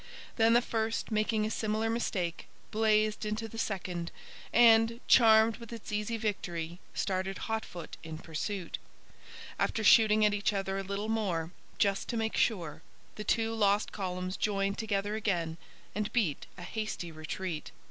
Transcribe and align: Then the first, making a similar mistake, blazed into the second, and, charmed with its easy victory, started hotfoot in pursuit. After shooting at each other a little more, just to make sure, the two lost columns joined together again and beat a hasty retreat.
Then 0.35 0.53
the 0.53 0.63
first, 0.63 1.11
making 1.11 1.45
a 1.45 1.51
similar 1.51 1.87
mistake, 1.87 2.47
blazed 2.71 3.23
into 3.23 3.47
the 3.47 3.59
second, 3.59 4.11
and, 4.51 4.99
charmed 5.07 5.57
with 5.57 5.71
its 5.71 5.91
easy 5.91 6.17
victory, 6.17 6.79
started 6.95 7.37
hotfoot 7.45 7.97
in 8.01 8.17
pursuit. 8.17 8.79
After 9.59 9.83
shooting 9.83 10.25
at 10.25 10.33
each 10.33 10.53
other 10.53 10.79
a 10.79 10.83
little 10.83 11.07
more, 11.07 11.51
just 11.77 12.07
to 12.07 12.17
make 12.17 12.35
sure, 12.35 12.81
the 13.13 13.23
two 13.23 13.53
lost 13.53 13.91
columns 13.91 14.37
joined 14.37 14.79
together 14.79 15.13
again 15.13 15.57
and 15.93 16.11
beat 16.11 16.47
a 16.57 16.63
hasty 16.63 17.11
retreat. 17.11 17.69